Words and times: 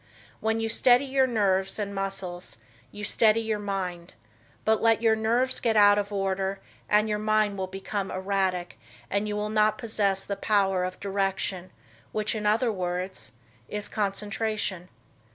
When 0.39 0.59
you 0.59 0.67
steady 0.67 1.05
your 1.05 1.27
nerves 1.27 1.77
and 1.77 1.93
muscles, 1.93 2.57
you 2.91 3.03
steady 3.03 3.41
your 3.41 3.59
mind, 3.59 4.15
but 4.65 4.81
let 4.81 5.03
your 5.03 5.15
nerves 5.15 5.59
get 5.59 5.77
out 5.77 5.99
of 5.99 6.11
order 6.11 6.59
and 6.89 7.07
your 7.07 7.19
mind 7.19 7.55
will 7.59 7.67
become 7.67 8.09
erratic 8.09 8.79
and 9.11 9.27
you 9.27 9.35
will 9.35 9.51
not 9.51 9.77
possess 9.77 10.23
the 10.23 10.35
power 10.35 10.85
of 10.85 10.99
direction, 10.99 11.69
which, 12.13 12.33
in 12.33 12.47
other 12.47 12.71
words, 12.71 13.31
is 13.69 13.87
concentration. 13.87 14.89